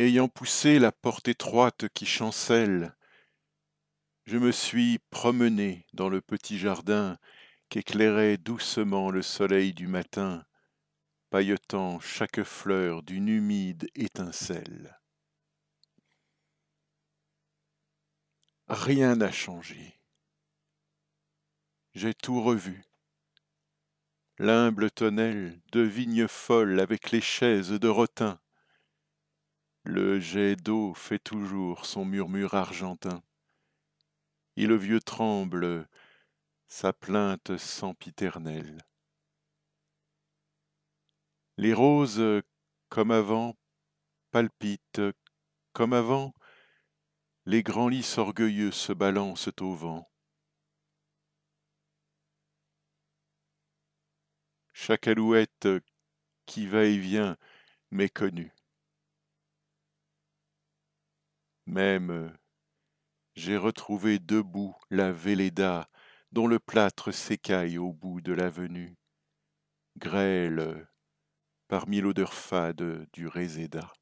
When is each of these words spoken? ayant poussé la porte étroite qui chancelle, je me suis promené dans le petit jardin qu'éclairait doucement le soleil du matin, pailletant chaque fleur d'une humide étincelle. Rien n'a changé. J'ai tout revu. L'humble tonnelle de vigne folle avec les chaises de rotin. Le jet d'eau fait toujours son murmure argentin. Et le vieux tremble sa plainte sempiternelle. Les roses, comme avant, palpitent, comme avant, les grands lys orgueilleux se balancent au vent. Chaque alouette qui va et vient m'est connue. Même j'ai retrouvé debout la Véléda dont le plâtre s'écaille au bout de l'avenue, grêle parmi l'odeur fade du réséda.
ayant 0.00 0.28
poussé 0.28 0.78
la 0.78 0.92
porte 0.92 1.28
étroite 1.28 1.88
qui 1.90 2.06
chancelle, 2.06 2.96
je 4.24 4.38
me 4.38 4.50
suis 4.50 4.98
promené 5.10 5.86
dans 5.92 6.08
le 6.08 6.22
petit 6.22 6.58
jardin 6.58 7.18
qu'éclairait 7.68 8.38
doucement 8.38 9.10
le 9.10 9.20
soleil 9.20 9.74
du 9.74 9.88
matin, 9.88 10.44
pailletant 11.28 12.00
chaque 12.00 12.42
fleur 12.44 13.02
d'une 13.02 13.28
humide 13.28 13.90
étincelle. 13.94 14.98
Rien 18.68 19.16
n'a 19.16 19.32
changé. 19.32 20.00
J'ai 21.92 22.14
tout 22.14 22.42
revu. 22.42 22.84
L'humble 24.38 24.90
tonnelle 24.90 25.60
de 25.72 25.80
vigne 25.80 26.26
folle 26.26 26.80
avec 26.80 27.10
les 27.10 27.20
chaises 27.20 27.72
de 27.72 27.88
rotin. 27.88 28.40
Le 29.92 30.20
jet 30.20 30.54
d'eau 30.54 30.94
fait 30.94 31.18
toujours 31.18 31.84
son 31.84 32.04
murmure 32.04 32.54
argentin. 32.54 33.24
Et 34.54 34.68
le 34.68 34.76
vieux 34.76 35.00
tremble 35.00 35.88
sa 36.68 36.92
plainte 36.92 37.56
sempiternelle. 37.56 38.86
Les 41.56 41.74
roses, 41.74 42.22
comme 42.88 43.10
avant, 43.10 43.56
palpitent, 44.30 45.02
comme 45.72 45.92
avant, 45.92 46.34
les 47.44 47.64
grands 47.64 47.88
lys 47.88 48.16
orgueilleux 48.16 48.70
se 48.70 48.92
balancent 48.92 49.50
au 49.60 49.74
vent. 49.74 50.08
Chaque 54.72 55.08
alouette 55.08 55.66
qui 56.46 56.68
va 56.68 56.84
et 56.84 56.96
vient 56.96 57.36
m'est 57.90 58.08
connue. 58.08 58.52
Même 61.70 62.36
j'ai 63.36 63.56
retrouvé 63.56 64.18
debout 64.18 64.74
la 64.90 65.12
Véléda 65.12 65.88
dont 66.32 66.48
le 66.48 66.58
plâtre 66.58 67.12
s'écaille 67.12 67.78
au 67.78 67.92
bout 67.92 68.20
de 68.20 68.32
l'avenue, 68.32 68.96
grêle 69.96 70.88
parmi 71.68 72.00
l'odeur 72.00 72.34
fade 72.34 73.06
du 73.12 73.28
réséda. 73.28 73.92